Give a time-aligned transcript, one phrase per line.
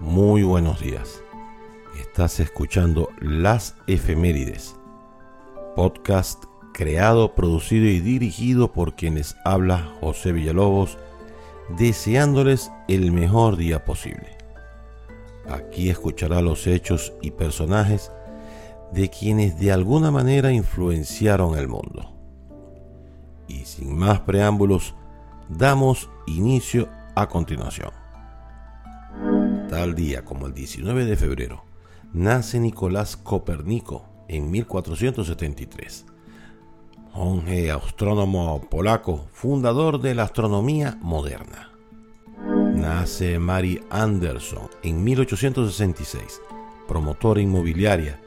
[0.00, 1.22] Muy buenos días.
[2.00, 4.74] Estás escuchando Las Efemérides,
[5.76, 6.42] podcast
[6.72, 10.96] creado, producido y dirigido por quienes habla José Villalobos,
[11.76, 14.38] deseándoles el mejor día posible.
[15.50, 18.10] Aquí escuchará los hechos y personajes
[18.94, 22.10] de quienes de alguna manera influenciaron el mundo.
[23.48, 24.94] Y sin más preámbulos,
[25.50, 27.99] damos inicio a continuación.
[29.70, 31.64] Tal día como el 19 de febrero,
[32.12, 36.06] nace Nicolás Copérnico en 1473.
[37.14, 41.70] Monje astrónomo polaco, fundador de la astronomía moderna.
[42.74, 46.42] Nace Mary Anderson en 1866,
[46.88, 48.20] promotora inmobiliaria,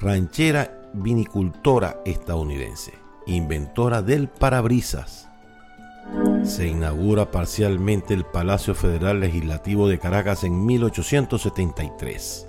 [0.00, 2.92] ranchera vinicultora estadounidense,
[3.26, 5.28] inventora del parabrisas
[6.44, 12.46] se inaugura parcialmente el Palacio Federal Legislativo de Caracas en 1873.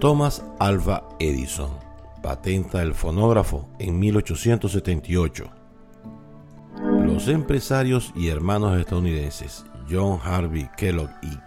[0.00, 1.70] Thomas Alva Edison
[2.22, 5.50] patenta el fonógrafo en 1878.
[7.04, 11.38] Los empresarios y hermanos estadounidenses John Harvey Kellogg y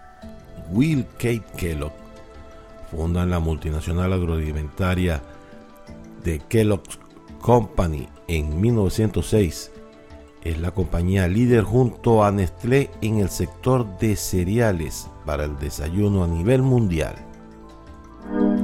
[0.72, 1.94] Will Kate Kellogg
[2.92, 5.22] fundan la multinacional agroalimentaria
[6.24, 7.00] de Kellogg's
[7.40, 9.72] Company en 1906
[10.44, 16.24] es la compañía líder junto a Nestlé en el sector de cereales para el desayuno
[16.24, 17.16] a nivel mundial.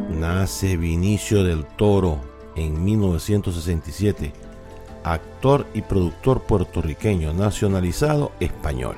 [0.10, 2.20] Nace Vinicio del Toro
[2.56, 4.32] en 1967,
[5.04, 8.96] actor y productor puertorriqueño nacionalizado español.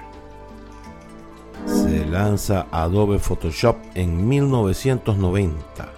[1.65, 5.91] Se lanza Adobe Photoshop en 1990.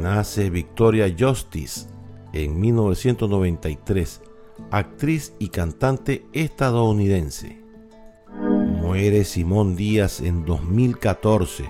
[0.00, 1.86] Nace Victoria Justice
[2.32, 4.22] en 1993
[4.70, 7.60] actriz y cantante estadounidense.
[8.32, 11.64] Muere Simón Díaz en 2014,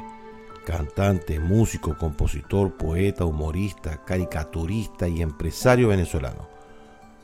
[0.66, 6.48] cantante, músico, compositor, poeta, humorista, caricaturista y empresario venezolano.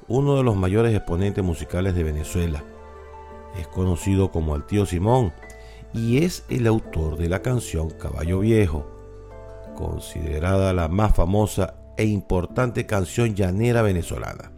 [0.09, 2.63] Uno de los mayores exponentes musicales de Venezuela.
[3.59, 5.33] Es conocido como el tío Simón
[5.93, 8.87] y es el autor de la canción Caballo Viejo,
[9.75, 14.56] considerada la más famosa e importante canción llanera venezolana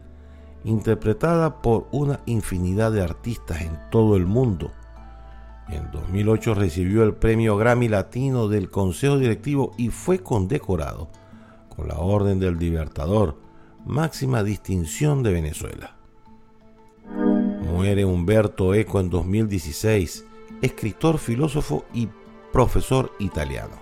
[0.64, 4.72] interpretada por una infinidad de artistas en todo el mundo.
[5.68, 11.10] En 2008 recibió el premio Grammy Latino del Consejo Directivo y fue condecorado
[11.68, 13.36] con la Orden del Libertador,
[13.84, 15.96] máxima distinción de Venezuela.
[17.62, 20.24] Muere Humberto Eco en 2016,
[20.62, 22.08] escritor, filósofo y
[22.52, 23.76] profesor italiano.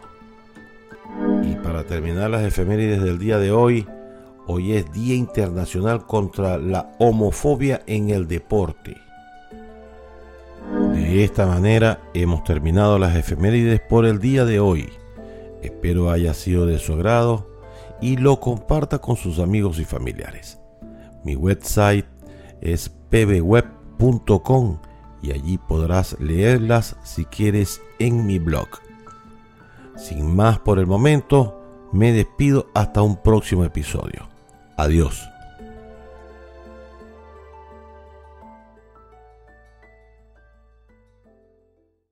[1.45, 3.87] Y para terminar las efemérides del día de hoy,
[4.49, 8.97] Hoy es Día Internacional contra la Homofobia en el Deporte.
[10.93, 14.89] De esta manera hemos terminado las efemérides por el día de hoy.
[15.63, 17.49] Espero haya sido de su agrado
[18.01, 20.61] y lo comparta con sus amigos y familiares.
[21.25, 22.07] Mi website
[22.61, 24.79] es pbweb.com
[25.23, 28.69] y allí podrás leerlas si quieres en mi blog.
[29.97, 34.36] Sin más por el momento, me despido hasta un próximo episodio.
[34.77, 35.36] Adiós.